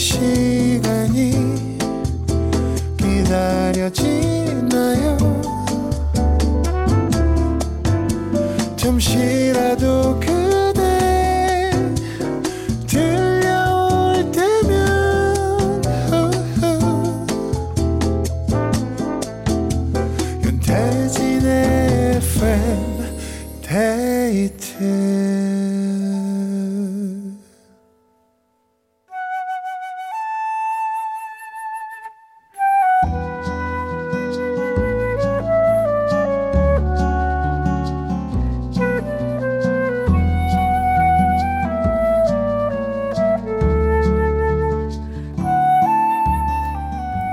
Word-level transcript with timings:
시간이 0.00 1.32
기다려지 2.96 4.39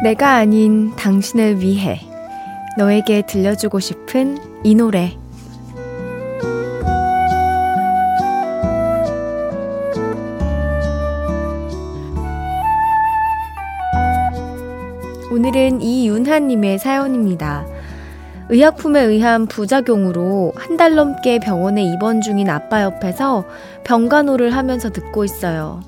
내가 0.03 0.35
아닌 0.35 0.95
당신을 0.95 1.59
위해 1.61 1.99
너에게 2.77 3.23
들려주고 3.25 3.79
싶은 3.79 4.37
이 4.63 4.75
노래 4.75 5.17
오늘은 15.31 15.81
이윤하님의 15.81 16.79
사연입니다. 16.79 17.65
의약품에 18.49 19.01
의한 19.01 19.45
부작용으로 19.45 20.53
한 20.55 20.77
달 20.77 20.93
넘게 20.95 21.39
병원에 21.39 21.83
입원 21.83 22.21
중인 22.21 22.49
아빠 22.49 22.83
옆에서 22.83 23.45
병간호를 23.83 24.55
하면서 24.55 24.91
듣고 24.91 25.25
있어요. 25.25 25.81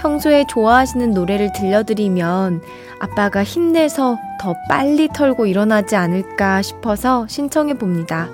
평소에 0.00 0.44
좋아하시는 0.48 1.12
노래를 1.12 1.52
들려드리면 1.52 2.62
아빠가 3.00 3.44
힘내서 3.44 4.18
더 4.40 4.54
빨리 4.68 5.08
털고 5.08 5.46
일어나지 5.46 5.96
않을까 5.96 6.62
싶어서 6.62 7.26
신청해 7.28 7.74
봅니다. 7.74 8.28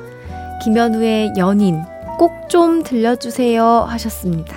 김현우의 0.64 1.34
연인 1.37 1.83
꼭 2.19 2.47
좀 2.48 2.83
들려주세요 2.83 3.64
하셨습니다. 3.89 4.56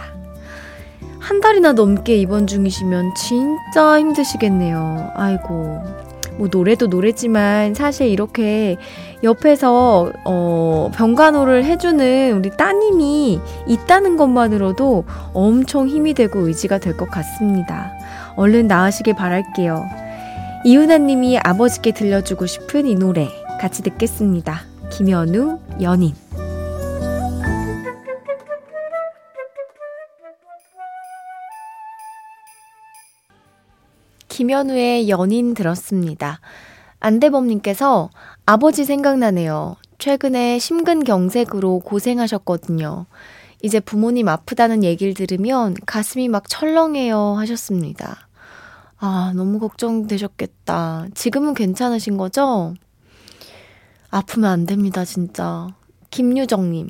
한 1.19 1.41
달이나 1.41 1.73
넘게 1.73 2.15
입원 2.17 2.47
중이시면 2.47 3.13
진짜 3.15 3.99
힘드시겠네요. 3.99 5.11
아이고. 5.15 6.08
뭐 6.39 6.47
노래도 6.49 6.87
노래지만 6.87 7.73
사실 7.73 8.07
이렇게 8.07 8.77
옆에서 9.23 10.09
어 10.23 10.89
병간호를 10.95 11.65
해주는 11.65 12.31
우리 12.37 12.49
따님이 12.49 13.41
있다는 13.67 14.15
것만으로도 14.15 15.03
엄청 15.33 15.89
힘이 15.89 16.13
되고 16.13 16.39
의지가 16.39 16.77
될 16.79 16.95
것 16.95 17.09
같습니다. 17.11 17.91
얼른 18.37 18.67
나으시길 18.67 19.15
바랄게요. 19.15 19.85
이은하님이 20.65 21.39
아버지께 21.39 21.91
들려주고 21.91 22.45
싶은 22.45 22.87
이 22.87 22.95
노래 22.95 23.27
같이 23.59 23.83
듣겠습니다. 23.83 24.61
김현우 24.91 25.59
연인. 25.81 26.13
김현우의 34.39 35.09
연인 35.09 35.53
들었습니다. 35.53 36.39
안대범님께서 37.01 38.09
아버지 38.45 38.85
생각나네요. 38.85 39.75
최근에 39.97 40.59
심근경색으로 40.59 41.79
고생하셨거든요. 41.79 43.05
이제 43.61 43.81
부모님 43.81 44.29
아프다는 44.29 44.85
얘기를 44.85 45.13
들으면 45.13 45.75
가슴이 45.85 46.29
막 46.29 46.47
철렁해요 46.47 47.35
하셨습니다. 47.37 48.29
아, 48.97 49.33
너무 49.35 49.59
걱정되셨겠다. 49.59 51.07
지금은 51.15 51.53
괜찮으신 51.53 52.15
거죠? 52.15 52.75
아프면 54.09 54.51
안 54.51 54.65
됩니다, 54.65 55.03
진짜. 55.03 55.67
김유정님. 56.11 56.87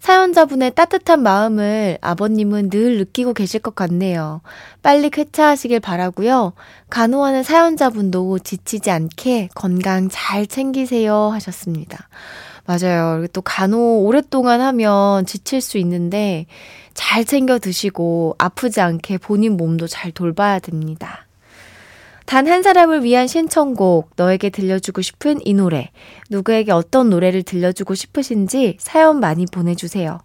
사연자분의 0.00 0.74
따뜻한 0.74 1.22
마음을 1.22 1.98
아버님은 2.00 2.70
늘 2.70 2.98
느끼고 2.98 3.34
계실 3.34 3.60
것 3.60 3.74
같네요. 3.74 4.40
빨리 4.82 5.10
쾌차하시길 5.10 5.80
바라고요. 5.80 6.52
간호하는 6.90 7.42
사연자분도 7.42 8.38
지치지 8.40 8.90
않게 8.90 9.48
건강 9.54 10.08
잘 10.10 10.46
챙기세요 10.46 11.30
하셨습니다. 11.32 12.08
맞아요. 12.66 13.26
또 13.32 13.42
간호 13.42 14.02
오랫동안 14.04 14.60
하면 14.60 15.24
지칠 15.24 15.60
수 15.60 15.78
있는데 15.78 16.46
잘 16.94 17.24
챙겨 17.24 17.58
드시고 17.58 18.34
아프지 18.38 18.80
않게 18.80 19.18
본인 19.18 19.56
몸도 19.56 19.86
잘 19.86 20.10
돌봐야 20.12 20.58
됩니다. 20.58 21.25
단 22.26 22.46
한 22.48 22.62
사람을 22.62 23.04
위한 23.04 23.26
신청곡, 23.28 24.10
너에게 24.16 24.50
들려주고 24.50 25.00
싶은 25.00 25.38
이 25.44 25.54
노래, 25.54 25.90
누구에게 26.30 26.72
어떤 26.72 27.08
노래를 27.10 27.42
들려주고 27.44 27.94
싶으신지 27.94 28.76
사연 28.80 29.20
많이 29.20 29.46
보내주세요. 29.46 30.18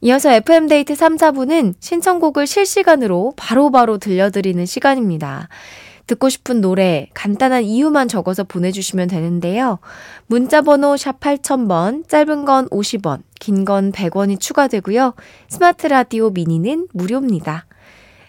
이어서 0.00 0.30
FM데이트 0.32 0.94
3, 0.94 1.16
4부는 1.16 1.74
신청곡을 1.80 2.46
실시간으로 2.46 3.34
바로바로 3.36 3.70
바로 3.70 3.98
들려드리는 3.98 4.64
시간입니다. 4.64 5.48
듣고 6.06 6.30
싶은 6.30 6.62
노래 6.62 7.08
간단한 7.12 7.64
이유만 7.64 8.08
적어서 8.08 8.42
보내주시면 8.44 9.08
되는데요. 9.08 9.78
문자번호 10.26 10.96
샵 10.96 11.20
8000번, 11.20 12.08
짧은 12.08 12.46
건 12.46 12.68
50원, 12.70 13.22
긴 13.38 13.64
건 13.66 13.92
100원이 13.92 14.40
추가되고요. 14.40 15.14
스마트 15.48 15.86
라디오 15.88 16.30
미니는 16.30 16.88
무료입니다. 16.94 17.66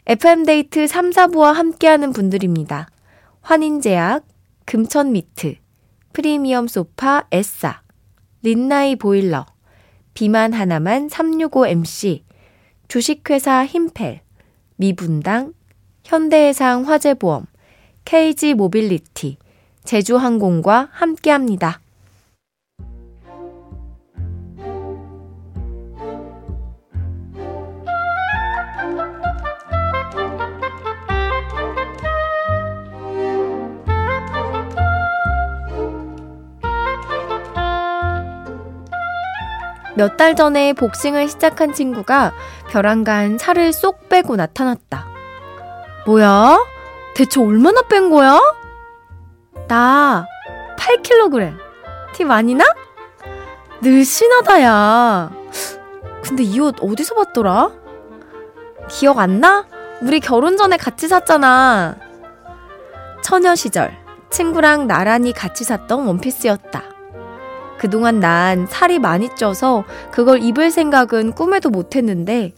FM데이트 0.09 0.87
3, 0.87 1.11
4부와 1.11 1.53
함께하는 1.53 2.13
분들입니다. 2.13 2.89
환인제약, 3.41 4.25
금천미트, 4.65 5.57
프리미엄 6.13 6.67
소파 6.67 7.27
에싸, 7.31 7.83
린나이 8.41 8.95
보일러, 8.95 9.45
비만 10.15 10.53
하나만 10.53 11.09
365MC, 11.09 12.23
주식회사 12.87 13.67
힘펠, 13.67 14.21
미분당, 14.77 15.53
현대해상 16.03 16.87
화재보험, 16.87 17.45
KG 18.05 18.55
모빌리티, 18.55 19.37
제주항공과 19.83 20.89
함께합니다. 20.91 21.81
몇 39.99 40.15
달 40.15 40.33
전에 40.33 40.71
복싱을 40.71 41.27
시작한 41.27 41.73
친구가 41.73 42.31
벼랑간 42.69 43.37
살을 43.37 43.73
쏙 43.73 44.07
빼고 44.07 44.37
나타났다. 44.37 45.05
뭐야? 46.05 46.57
대체 47.15 47.41
얼마나 47.41 47.81
뺀 47.81 48.09
거야? 48.09 48.39
나 49.67 50.25
8kg. 50.77 51.53
티 52.13 52.23
많이 52.23 52.55
나? 52.55 52.63
늘씬하다, 53.81 54.61
야. 54.61 55.31
근데 56.23 56.43
이 56.43 56.59
옷 56.61 56.75
어디서 56.81 57.15
봤더라? 57.15 57.69
기억 58.89 59.19
안 59.19 59.41
나? 59.41 59.65
우리 60.01 60.21
결혼 60.21 60.55
전에 60.55 60.77
같이 60.77 61.09
샀잖아. 61.09 61.97
처녀 63.21 63.53
시절 63.53 63.91
친구랑 64.29 64.87
나란히 64.87 65.33
같이 65.33 65.65
샀던 65.65 66.07
원피스였다. 66.07 66.83
그동안 67.79 68.19
난 68.19 68.67
살이 68.69 68.99
많이 68.99 69.33
쪄서 69.35 69.85
그걸 70.11 70.41
입을 70.43 70.69
생각은 70.69 71.31
꿈에도 71.33 71.69
못 71.69 71.95
했는데 71.95 72.53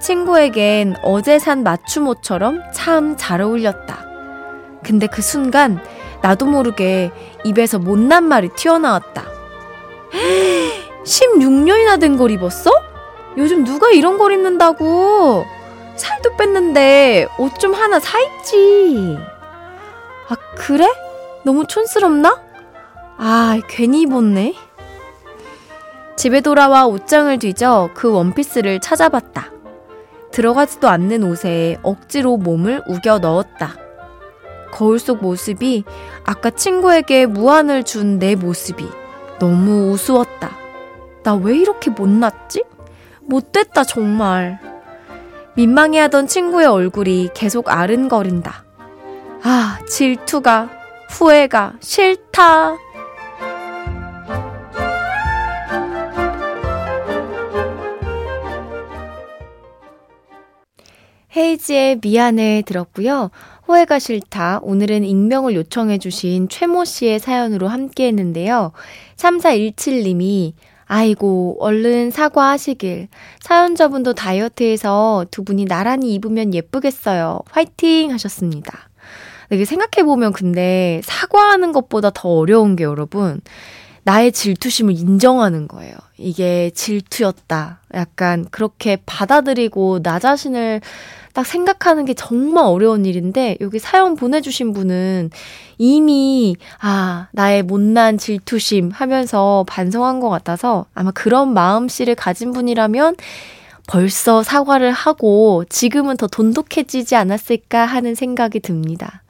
친구에겐 0.00 0.96
어제 1.02 1.38
산 1.38 1.62
맞춤 1.62 2.08
옷처럼 2.08 2.62
참 2.72 3.16
잘 3.16 3.40
어울렸다. 3.40 4.06
근데 4.82 5.06
그 5.06 5.22
순간 5.22 5.78
나도 6.22 6.46
모르게 6.46 7.12
입에서 7.44 7.78
못난 7.78 8.24
말이 8.24 8.48
튀어나왔다. 8.48 9.24
16년이나 11.04 12.00
된 12.00 12.16
걸 12.16 12.30
입었어? 12.30 12.70
요즘 13.36 13.64
누가 13.64 13.90
이런 13.90 14.18
걸 14.18 14.32
입는다고? 14.32 15.44
살도 15.96 16.36
뺐는데 16.36 17.28
옷 17.38 17.58
좀 17.58 17.74
하나 17.74 17.98
사 18.00 18.18
입지. 18.20 19.16
아, 20.28 20.36
그래? 20.56 20.86
너무 21.44 21.66
촌스럽나? 21.66 22.40
아, 23.18 23.60
괜히 23.68 24.02
입었네. 24.02 24.54
집에 26.16 26.40
돌아와 26.40 26.86
옷장을 26.86 27.36
뒤져 27.38 27.90
그 27.94 28.12
원피스를 28.12 28.80
찾아봤다. 28.80 29.50
들어가지도 30.30 30.88
않는 30.88 31.22
옷에 31.24 31.78
억지로 31.82 32.36
몸을 32.36 32.82
우겨 32.88 33.18
넣었다. 33.18 33.76
거울 34.72 34.98
속 34.98 35.20
모습이 35.22 35.84
아까 36.24 36.50
친구에게 36.50 37.26
무안을 37.26 37.82
준 37.84 38.18
내 38.18 38.34
모습이 38.34 38.88
너무 39.38 39.90
우스웠다. 39.92 40.50
나 41.24 41.34
왜 41.36 41.56
이렇게 41.56 41.90
못났지? 41.90 42.64
못됐다, 43.20 43.84
정말. 43.84 44.58
민망해하던 45.54 46.26
친구의 46.26 46.66
얼굴이 46.66 47.30
계속 47.34 47.68
아른거린다. 47.70 48.64
아, 49.42 49.78
질투가, 49.86 50.70
후회가 51.10 51.74
싫다. 51.80 52.76
헤이지의 61.52 61.98
미안해 62.02 62.62
들었고요. 62.66 63.30
후회가 63.64 63.98
싫다. 63.98 64.60
오늘은 64.62 65.04
익명을 65.04 65.54
요청해주신 65.54 66.48
최모 66.48 66.84
씨의 66.84 67.18
사연으로 67.18 67.68
함께 67.68 68.06
했는데요. 68.08 68.72
3417님이 69.16 70.54
아이고, 70.86 71.56
얼른 71.60 72.10
사과하시길. 72.10 73.08
사연자분도 73.40 74.14
다이어트해서 74.14 75.26
두 75.30 75.42
분이 75.42 75.64
나란히 75.64 76.12
입으면 76.14 76.52
예쁘겠어요. 76.52 77.40
화이팅! 77.50 78.12
하셨습니다. 78.12 78.90
이게 79.50 79.64
생각해보면 79.64 80.32
근데 80.32 81.00
사과하는 81.04 81.72
것보다 81.72 82.10
더 82.10 82.28
어려운 82.30 82.76
게 82.76 82.84
여러분, 82.84 83.40
나의 84.04 84.32
질투심을 84.32 84.94
인정하는 84.94 85.68
거예요. 85.68 85.94
이게 86.18 86.70
질투였다. 86.74 87.80
약간 87.94 88.46
그렇게 88.50 88.98
받아들이고 89.06 90.02
나 90.02 90.18
자신을 90.18 90.80
딱 91.32 91.46
생각하는 91.46 92.04
게 92.04 92.12
정말 92.14 92.64
어려운 92.64 93.06
일인데 93.06 93.56
여기 93.60 93.78
사연 93.78 94.16
보내주신 94.16 94.72
분은 94.72 95.30
이미 95.78 96.56
아 96.80 97.28
나의 97.32 97.62
못난 97.62 98.18
질투심 98.18 98.90
하면서 98.90 99.64
반성한 99.66 100.20
것 100.20 100.28
같아서 100.28 100.86
아마 100.94 101.10
그런 101.10 101.54
마음씨를 101.54 102.14
가진 102.16 102.52
분이라면 102.52 103.16
벌써 103.88 104.42
사과를 104.42 104.92
하고 104.92 105.64
지금은 105.68 106.16
더 106.16 106.26
돈독해지지 106.26 107.16
않았을까 107.16 107.84
하는 107.86 108.14
생각이 108.14 108.60
듭니다. 108.60 109.22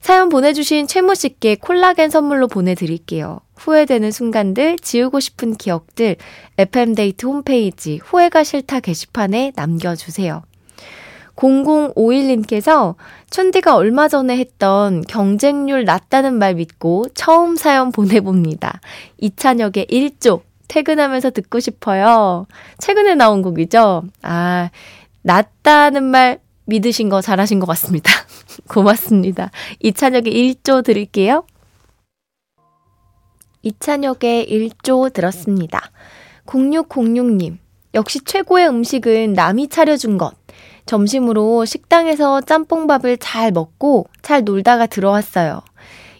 사연 0.00 0.28
보내주신 0.28 0.86
최모 0.86 1.14
씨께 1.14 1.56
콜라겐 1.56 2.10
선물로 2.10 2.48
보내드릴게요. 2.48 3.40
후회되는 3.62 4.10
순간들, 4.10 4.78
지우고 4.78 5.20
싶은 5.20 5.54
기억들, 5.54 6.16
FM데이트 6.58 7.26
홈페이지 7.26 8.00
후회가 8.02 8.42
싫다 8.42 8.80
게시판에 8.80 9.52
남겨주세요. 9.54 10.42
0051님께서 11.36 12.96
춘디가 13.30 13.76
얼마 13.76 14.08
전에 14.08 14.36
했던 14.36 15.02
경쟁률 15.02 15.84
낮다는 15.84 16.34
말 16.34 16.54
믿고 16.54 17.06
처음 17.14 17.56
사연 17.56 17.92
보내봅니다. 17.92 18.80
이찬혁의 19.18 19.86
1조 19.86 20.42
퇴근하면서 20.68 21.30
듣고 21.30 21.60
싶어요. 21.60 22.46
최근에 22.78 23.14
나온 23.14 23.42
곡이죠? 23.42 24.04
아, 24.22 24.70
낮다는 25.22 26.02
말 26.02 26.40
믿으신 26.64 27.08
거 27.08 27.20
잘하신 27.20 27.60
것 27.60 27.66
같습니다. 27.66 28.10
고맙습니다. 28.68 29.50
이찬혁의 29.80 30.32
1조 30.32 30.84
드릴게요. 30.84 31.44
이찬혁의 33.62 34.46
1조 34.48 35.12
들었습니다. 35.12 35.80
0606님, 36.46 37.58
역시 37.94 38.20
최고의 38.24 38.68
음식은 38.68 39.32
남이 39.34 39.68
차려준 39.68 40.18
것. 40.18 40.34
점심으로 40.86 41.64
식당에서 41.64 42.40
짬뽕밥을 42.40 43.18
잘 43.18 43.52
먹고 43.52 44.06
잘 44.20 44.44
놀다가 44.44 44.86
들어왔어요. 44.86 45.62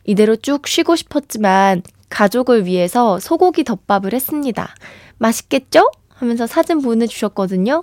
이대로 0.04 0.36
쭉 0.36 0.66
쉬고 0.66 0.96
싶었지만 0.96 1.82
가족을 2.08 2.66
위해서 2.66 3.18
소고기 3.18 3.64
덮밥을 3.64 4.12
했습니다. 4.12 4.74
맛있겠죠? 5.18 5.90
하면서 6.08 6.46
사진 6.46 6.80
보내주셨거든요. 6.80 7.82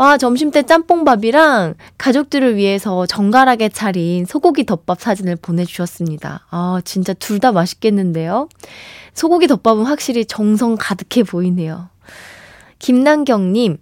아, 0.00 0.16
점심때 0.16 0.62
짬뽕밥이랑 0.62 1.74
가족들을 1.98 2.54
위해서 2.56 3.04
정갈하게 3.06 3.68
차린 3.68 4.26
소고기 4.26 4.64
덮밥 4.64 5.00
사진을 5.00 5.34
보내주셨습니다. 5.36 6.46
아, 6.50 6.80
진짜 6.84 7.12
둘 7.14 7.40
다 7.40 7.50
맛있겠는데요? 7.52 8.48
소고기 9.14 9.46
덮밥은 9.48 9.84
확실히 9.84 10.24
정성 10.24 10.76
가득해 10.78 11.24
보이네요. 11.24 11.88
김난경님, 12.78 13.78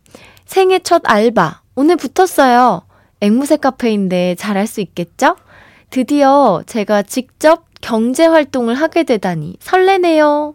생애 0.47 0.79
첫 0.79 1.03
알바. 1.05 1.61
오늘 1.75 1.97
붙었어요. 1.97 2.83
앵무새 3.21 3.57
카페인데 3.59 4.37
잘할 4.39 4.67
수 4.67 4.81
있겠죠? 4.81 5.37
드디어 5.91 6.63
제가 6.67 7.03
직접 7.03 7.65
경제 7.83 8.25
활동을 8.27 8.75
하게 8.75 9.05
되다니 9.05 9.57
설레네요. 9.61 10.55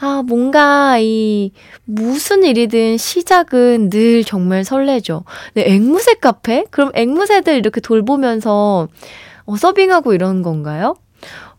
아, 0.00 0.22
뭔가 0.26 0.96
이 0.98 1.52
무슨 1.84 2.42
일이든 2.42 2.96
시작은 2.96 3.90
늘 3.90 4.24
정말 4.24 4.64
설레죠. 4.64 5.24
네, 5.54 5.64
앵무새 5.74 6.14
카페? 6.14 6.64
그럼 6.70 6.90
앵무새들 6.94 7.54
이렇게 7.56 7.80
돌보면서 7.82 8.88
어, 9.44 9.56
서빙하고 9.56 10.14
이런 10.14 10.42
건가요? 10.42 10.96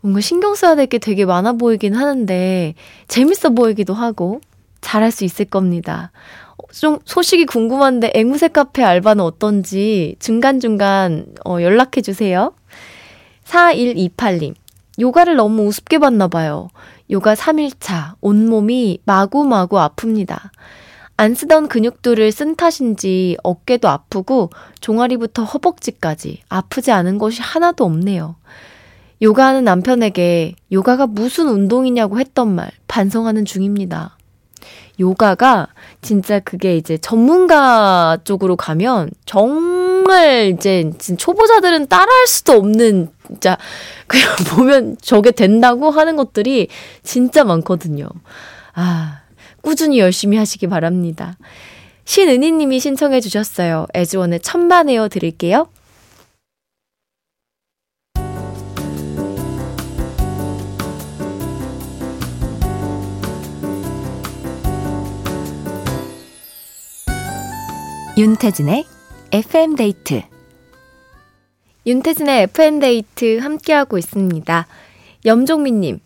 뭔가 0.00 0.20
신경 0.20 0.56
써야 0.56 0.74
될 0.74 0.86
게 0.86 0.98
되게 0.98 1.24
많아 1.24 1.52
보이긴 1.52 1.94
하는데 1.94 2.74
재밌어 3.06 3.50
보이기도 3.50 3.94
하고 3.94 4.40
잘할 4.80 5.12
수 5.12 5.24
있을 5.24 5.44
겁니다. 5.44 6.10
좀 6.72 6.98
소식이 7.04 7.46
궁금한데 7.46 8.10
앵무새 8.14 8.48
카페 8.48 8.82
알바는 8.82 9.22
어떤지 9.22 10.16
중간중간 10.18 11.26
어, 11.46 11.58
연락해 11.60 12.00
주세요. 12.02 12.54
4128님. 13.44 14.54
요가를 15.00 15.36
너무 15.36 15.66
우습게 15.68 15.98
봤나 15.98 16.28
봐요. 16.28 16.68
요가 17.12 17.34
3일차. 17.34 18.14
온몸이 18.22 19.00
마구마구 19.04 19.76
아픕니다. 19.76 20.38
안 21.18 21.34
쓰던 21.34 21.68
근육들을 21.68 22.32
쓴 22.32 22.56
탓인지 22.56 23.36
어깨도 23.42 23.86
아프고 23.86 24.48
종아리부터 24.80 25.44
허벅지까지 25.44 26.40
아프지 26.48 26.90
않은 26.90 27.18
것이 27.18 27.42
하나도 27.42 27.84
없네요. 27.84 28.36
요가하는 29.20 29.62
남편에게 29.62 30.54
요가가 30.72 31.06
무슨 31.06 31.48
운동이냐고 31.48 32.18
했던 32.18 32.54
말 32.54 32.70
반성하는 32.88 33.44
중입니다. 33.44 34.16
요가가 34.98 35.68
진짜 36.00 36.40
그게 36.40 36.76
이제 36.76 36.96
전문가 36.96 38.18
쪽으로 38.24 38.56
가면 38.56 39.10
정 39.26 39.81
말 40.02 40.48
이제 40.48 40.90
초보자들은 41.16 41.88
따라할 41.88 42.26
수도 42.26 42.54
없는 42.54 43.08
진짜 43.26 43.56
그냥 44.06 44.26
보면 44.50 44.96
저게 45.00 45.30
된다고 45.30 45.90
하는 45.90 46.16
것들이 46.16 46.68
진짜 47.02 47.44
많거든요. 47.44 48.08
아, 48.74 49.20
꾸준히 49.60 49.98
열심히 49.98 50.36
하시기 50.36 50.66
바랍니다. 50.66 51.36
신은희 52.04 52.52
님이 52.52 52.80
신청해 52.80 53.20
주셨어요. 53.20 53.86
애즈원의 53.94 54.40
천만에요 54.40 55.08
드릴게요. 55.08 55.68
윤태진의 68.18 68.84
FM데이트 69.32 70.22
윤태진의 71.86 72.42
FM데이트 72.42 73.38
함께하고 73.38 73.96
있습니다. 73.98 74.66
염종민님, 75.24 76.00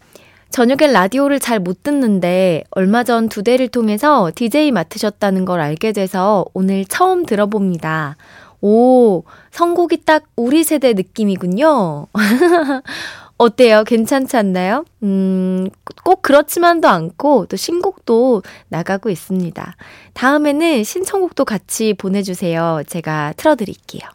저녁엔 0.50 0.92
라디오를 0.92 1.40
잘 1.40 1.58
못 1.58 1.82
듣는데 1.82 2.62
얼마 2.70 3.02
전 3.02 3.28
두데를 3.28 3.66
통해서 3.68 4.30
DJ 4.34 4.70
맡으셨다는 4.70 5.44
걸 5.44 5.60
알게 5.60 5.92
돼서 5.92 6.44
오늘 6.54 6.84
처음 6.84 7.26
들어봅니다. 7.26 8.16
오, 8.62 9.24
선곡이 9.50 10.04
딱 10.04 10.22
우리 10.36 10.62
세대 10.64 10.92
느낌이군요. 10.94 12.06
어때요? 13.38 13.84
괜찮지 13.84 14.36
않나요? 14.36 14.84
음, 15.02 15.68
꼭 16.04 16.22
그렇지만도 16.22 16.88
않고 16.88 17.46
또 17.46 17.56
신곡도 17.56 18.42
나가고 18.68 19.10
있습니다. 19.10 19.76
다음에는 20.14 20.84
신청곡도 20.84 21.44
같이 21.44 21.92
보내주세요. 21.94 22.82
제가 22.86 23.34
틀어드릴게요. 23.36 24.08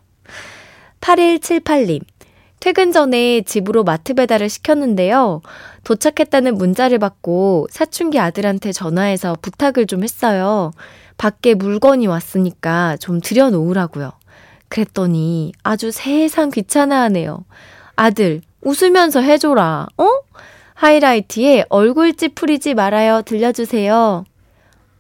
8178님. 1.02 2.02
퇴근 2.60 2.92
전에 2.92 3.42
집으로 3.42 3.84
마트 3.84 4.14
배달을 4.14 4.48
시켰는데요. 4.48 5.42
도착했다는 5.84 6.56
문자를 6.56 7.00
받고 7.00 7.68
사춘기 7.72 8.20
아들한테 8.20 8.72
전화해서 8.72 9.36
부탁을 9.42 9.88
좀 9.88 10.04
했어요. 10.04 10.72
밖에 11.18 11.56
물건이 11.56 12.06
왔으니까 12.06 12.98
좀 12.98 13.20
들여놓으라고요. 13.20 14.12
그랬더니 14.70 15.54
아주 15.64 15.92
세상 15.92 16.52
귀찮아하네요. 16.52 17.46
아들, 17.96 18.42
웃으면서 18.62 19.22
해줘라, 19.22 19.88
어? 19.98 20.08
하이라이트에 20.76 21.66
얼굴 21.70 22.14
찌푸리지 22.14 22.74
말아요. 22.74 23.22
들려주세요. 23.24 24.26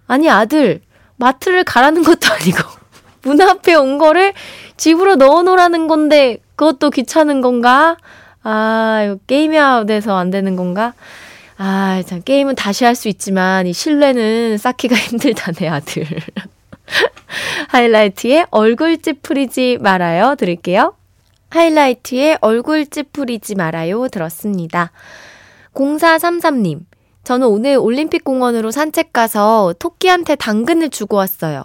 아니, 0.07 0.29
아들, 0.29 0.81
마트를 1.17 1.63
가라는 1.63 2.03
것도 2.03 2.31
아니고, 2.33 2.59
문 3.23 3.41
앞에 3.41 3.75
온 3.75 3.97
거를 3.97 4.33
집으로 4.77 5.15
넣어놓으라는 5.15 5.87
건데, 5.87 6.37
그것도 6.55 6.89
귀찮은 6.91 7.41
건가? 7.41 7.97
아, 8.43 9.03
이거 9.05 9.17
게임이 9.27 9.57
아웃돼서 9.57 10.15
안 10.17 10.29
되는 10.31 10.55
건가? 10.55 10.93
아, 11.57 12.01
참, 12.05 12.21
게임은 12.23 12.55
다시 12.55 12.85
할 12.85 12.95
수 12.95 13.07
있지만, 13.07 13.67
이 13.67 13.73
신뢰는 13.73 14.57
쌓기가 14.57 14.95
힘들다네, 14.97 15.67
아들. 15.69 16.05
하이라이트에 17.69 18.45
얼굴 18.51 19.01
찌푸리지 19.01 19.77
말아요. 19.81 20.35
드릴게요. 20.35 20.95
하이라이트에 21.51 22.37
얼굴 22.41 22.85
찌푸리지 22.87 23.55
말아요. 23.55 24.07
들었습니다. 24.07 24.91
0433님. 25.73 26.85
저는 27.23 27.47
오늘 27.47 27.77
올림픽 27.77 28.23
공원으로 28.23 28.71
산책 28.71 29.13
가서 29.13 29.75
토끼한테 29.77 30.35
당근을 30.35 30.89
주고 30.89 31.17
왔어요. 31.17 31.63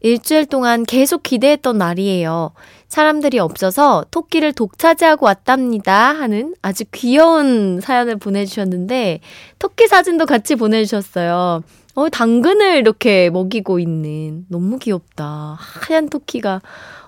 일주일 0.00 0.46
동안 0.46 0.84
계속 0.84 1.22
기대했던 1.22 1.78
날이에요. 1.78 2.52
사람들이 2.88 3.38
없어서 3.38 4.04
토끼를 4.10 4.52
독차지하고 4.52 5.26
왔답니다. 5.26 6.12
하는 6.12 6.54
아주 6.62 6.84
귀여운 6.92 7.80
사연을 7.80 8.16
보내주셨는데, 8.16 9.20
토끼 9.58 9.88
사진도 9.88 10.26
같이 10.26 10.56
보내주셨어요. 10.56 11.62
어, 11.94 12.08
당근을 12.10 12.76
이렇게 12.76 13.30
먹이고 13.30 13.78
있는. 13.78 14.46
너무 14.48 14.78
귀엽다. 14.78 15.56
하얀 15.58 16.08
토끼가, 16.08 16.60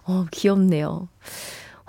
어, 0.04 0.26
귀엽네요. 0.30 1.08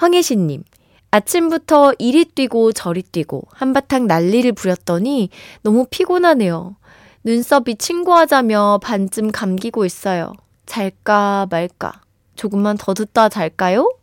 황혜신님, 0.02 0.64
아침부터 1.12 1.94
이리 2.00 2.26
뛰고 2.26 2.72
저리 2.72 3.04
뛰고 3.04 3.44
한바탕 3.52 4.08
난리를 4.08 4.52
부렸더니 4.54 5.30
너무 5.62 5.86
피곤하네요. 5.88 6.76
눈썹이 7.24 7.76
친구하자며 7.78 8.80
반쯤 8.82 9.32
감기고 9.32 9.86
있어요. 9.86 10.34
잘까 10.66 11.46
말까. 11.52 12.02
조금만 12.36 12.78
더 12.80 12.96
듣다 12.96 13.30
잘까요? 13.30 13.94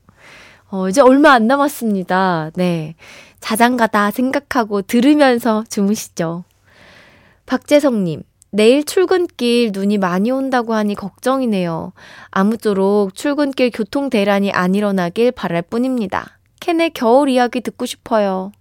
어, 0.71 0.89
이제 0.89 1.01
얼마 1.01 1.33
안 1.33 1.49
남았습니다. 1.49 2.53
네. 2.55 2.95
자장가다 3.41 4.13
생각하고 4.13 4.83
들으면서 4.83 5.65
주무시죠. 5.69 6.45
박재성님, 7.47 8.23
내일 8.51 8.85
출근길 8.85 9.71
눈이 9.73 9.99
많이 9.99 10.31
온다고 10.31 10.75
하니 10.75 10.95
걱정이네요. 10.95 11.93
아무쪼록 12.31 13.15
출근길 13.15 13.71
교통 13.71 14.11
대란이 14.11 14.53
안 14.53 14.75
일어나길 14.75 15.33
바랄 15.33 15.63
뿐입니다. 15.63 16.39
캔의 16.61 16.91
겨울 16.95 17.29
이야기 17.29 17.61
듣고 17.61 17.87
싶어요. 17.87 18.53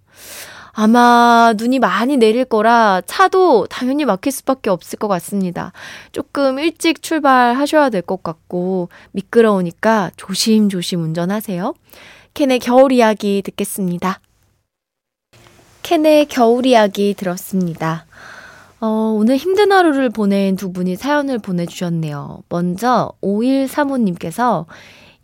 아마 0.72 1.54
눈이 1.56 1.80
많이 1.80 2.16
내릴 2.16 2.44
거라 2.44 3.00
차도 3.06 3.66
당연히 3.68 4.04
막힐 4.04 4.30
수밖에 4.30 4.70
없을 4.70 4.98
것 4.98 5.08
같습니다. 5.08 5.72
조금 6.12 6.58
일찍 6.60 7.02
출발하셔야 7.02 7.90
될 7.90 8.02
것 8.02 8.22
같고 8.22 8.88
미끄러우니까 9.12 10.12
조심조심 10.16 11.02
운전하세요. 11.02 11.74
캔의 12.34 12.60
겨울 12.60 12.92
이야기 12.92 13.42
듣겠습니다. 13.44 14.20
캔의 15.82 16.26
겨울 16.26 16.66
이야기 16.66 17.14
들었습니다. 17.14 18.06
어, 18.80 18.86
오늘 19.16 19.36
힘든 19.36 19.72
하루를 19.72 20.08
보낸 20.10 20.54
두 20.56 20.72
분이 20.72 20.96
사연을 20.96 21.38
보내주셨네요. 21.38 22.44
먼저 22.48 23.12
5135님께서 23.22 24.66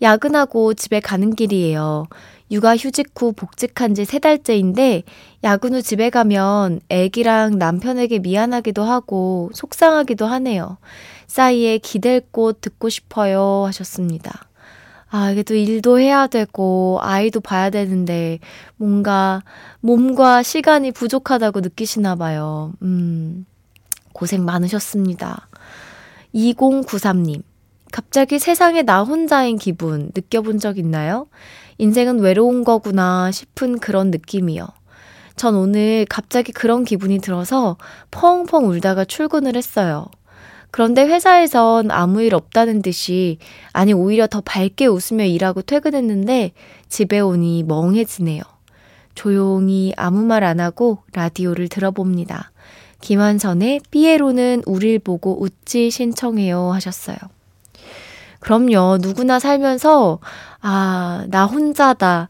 야근하고 0.02 0.74
집에 0.74 0.98
가는 1.00 1.34
길이에요. 1.34 2.06
육아 2.50 2.76
휴직 2.76 3.12
후 3.16 3.32
복직한 3.32 3.94
지 3.94 4.04
세 4.04 4.18
달째인데 4.18 5.04
야근 5.44 5.74
후 5.74 5.82
집에 5.82 6.10
가면 6.10 6.80
애기랑 6.88 7.58
남편에게 7.58 8.18
미안하기도 8.18 8.82
하고 8.82 9.50
속상하기도 9.54 10.26
하네요. 10.26 10.78
싸이의 11.28 11.78
기댈 11.78 12.20
꽃 12.32 12.60
듣고 12.60 12.88
싶어요 12.88 13.64
하셨습니다. 13.66 14.48
아, 15.16 15.30
이게 15.30 15.44
또 15.44 15.54
일도 15.54 16.00
해야 16.00 16.26
되고, 16.26 16.98
아이도 17.00 17.38
봐야 17.40 17.70
되는데, 17.70 18.40
뭔가 18.74 19.44
몸과 19.78 20.42
시간이 20.42 20.90
부족하다고 20.90 21.60
느끼시나 21.60 22.16
봐요. 22.16 22.72
음, 22.82 23.46
고생 24.12 24.44
많으셨습니다. 24.44 25.46
2093님, 26.34 27.44
갑자기 27.92 28.40
세상에 28.40 28.82
나 28.82 29.04
혼자인 29.04 29.56
기분 29.56 30.10
느껴본 30.16 30.58
적 30.58 30.78
있나요? 30.78 31.28
인생은 31.78 32.18
외로운 32.18 32.64
거구나 32.64 33.30
싶은 33.30 33.78
그런 33.78 34.10
느낌이요. 34.10 34.66
전 35.36 35.54
오늘 35.54 36.06
갑자기 36.10 36.50
그런 36.50 36.84
기분이 36.84 37.20
들어서 37.20 37.76
펑펑 38.10 38.66
울다가 38.66 39.04
출근을 39.04 39.54
했어요. 39.54 40.06
그런데 40.74 41.04
회사에선 41.06 41.92
아무 41.92 42.20
일 42.20 42.34
없다는 42.34 42.82
듯이, 42.82 43.38
아니, 43.72 43.92
오히려 43.92 44.26
더 44.26 44.40
밝게 44.40 44.86
웃으며 44.86 45.22
일하고 45.24 45.62
퇴근했는데 45.62 46.50
집에 46.88 47.20
오니 47.20 47.62
멍해지네요. 47.62 48.42
조용히 49.14 49.92
아무 49.96 50.22
말 50.24 50.42
안 50.42 50.58
하고 50.58 50.98
라디오를 51.12 51.68
들어봅니다. 51.68 52.50
김한선의 53.00 53.82
삐에로는 53.92 54.64
우릴 54.66 54.98
보고 54.98 55.40
웃지 55.40 55.92
신청해요 55.92 56.72
하셨어요. 56.72 57.18
그럼요. 58.40 58.98
누구나 59.00 59.38
살면서, 59.38 60.18
아, 60.60 61.24
나 61.28 61.46
혼자다. 61.46 62.28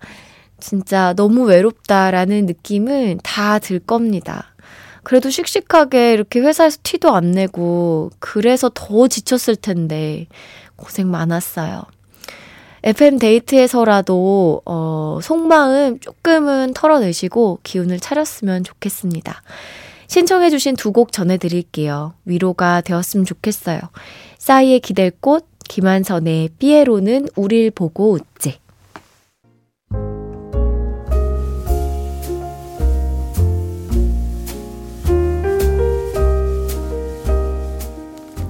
진짜 0.60 1.14
너무 1.14 1.44
외롭다라는 1.46 2.44
느낌은 2.44 3.20
다 3.22 3.58
들 3.58 3.78
겁니다. 3.78 4.53
그래도 5.04 5.30
씩씩하게 5.30 6.12
이렇게 6.12 6.40
회사에서 6.40 6.78
티도 6.82 7.14
안 7.14 7.30
내고 7.32 8.11
그래서 8.18 8.70
더 8.73 9.06
지쳤을 9.08 9.56
텐데 9.56 10.26
고생 10.76 11.11
많았어요. 11.11 11.84
FM 12.82 13.18
데이트에서라도 13.18 14.61
어, 14.66 15.18
속마음 15.23 16.00
조금은 16.00 16.75
털어내시고 16.75 17.61
기운을 17.62 17.99
차렸으면 18.00 18.64
좋겠습니다. 18.64 19.42
신청해주신 20.06 20.76
두 20.76 20.92
곡 20.92 21.12
전해드릴게요. 21.12 22.14
위로가 22.25 22.82
되었으면 22.82 23.25
좋겠어요. 23.25 23.80
싸이의 24.38 24.80
기댈 24.80 25.11
꽃, 25.20 25.46
김한선의 25.68 26.50
삐에로는 26.58 27.28
우릴 27.37 27.70
보고 27.70 28.12
웃지. 28.12 28.58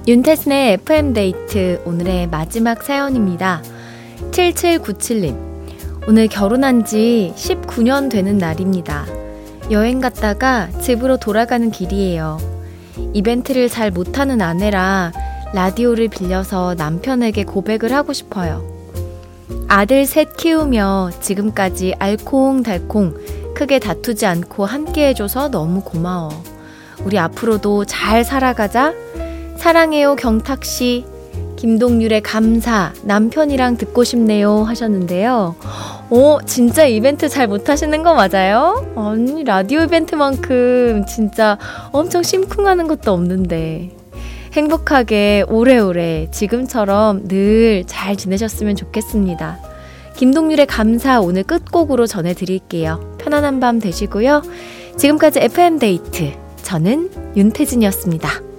윤태순의 0.07 0.73
FM데이트 0.73 1.81
오늘의 1.83 2.27
마지막 2.27 2.83
사연입니다. 2.83 3.63
7797님. 4.29 5.35
오늘 6.07 6.27
결혼한 6.27 6.85
지 6.85 7.33
19년 7.35 8.11
되는 8.11 8.37
날입니다. 8.37 9.07
여행 9.71 9.99
갔다가 9.99 10.69
집으로 10.79 11.17
돌아가는 11.17 11.71
길이에요. 11.71 12.37
이벤트를 13.13 13.67
잘 13.67 13.89
못하는 13.89 14.43
아내라 14.43 15.11
라디오를 15.55 16.09
빌려서 16.09 16.75
남편에게 16.75 17.43
고백을 17.43 17.91
하고 17.91 18.13
싶어요. 18.13 18.63
아들 19.67 20.05
셋 20.05 20.37
키우며 20.37 21.13
지금까지 21.19 21.95
알콩달콩 21.97 23.15
크게 23.55 23.79
다투지 23.79 24.27
않고 24.27 24.67
함께 24.67 25.07
해줘서 25.07 25.49
너무 25.49 25.81
고마워. 25.81 26.29
우리 27.03 27.17
앞으로도 27.17 27.85
잘 27.85 28.23
살아가자. 28.23 29.04
사랑해요, 29.57 30.15
경탁씨. 30.15 31.05
김동률의 31.55 32.21
감사, 32.21 32.93
남편이랑 33.03 33.77
듣고 33.77 34.03
싶네요 34.03 34.63
하셨는데요. 34.63 35.55
어, 36.09 36.37
진짜 36.45 36.85
이벤트 36.85 37.29
잘 37.29 37.47
못하시는 37.47 38.03
거 38.03 38.13
맞아요? 38.13 38.85
아니, 38.95 39.43
라디오 39.43 39.81
이벤트만큼 39.81 41.05
진짜 41.07 41.57
엄청 41.91 42.21
심쿵하는 42.23 42.87
것도 42.87 43.11
없는데. 43.11 43.91
행복하게 44.53 45.43
오래오래 45.49 46.27
지금처럼 46.31 47.27
늘 47.27 47.83
잘 47.87 48.15
지내셨으면 48.15 48.75
좋겠습니다. 48.75 49.57
김동률의 50.15 50.65
감사 50.67 51.19
오늘 51.19 51.43
끝곡으로 51.43 52.05
전해드릴게요. 52.07 53.15
편안한 53.17 53.59
밤 53.59 53.79
되시고요. 53.79 54.43
지금까지 54.97 55.39
FM데이트. 55.41 56.31
저는 56.61 57.09
윤태진이었습니다. 57.35 58.54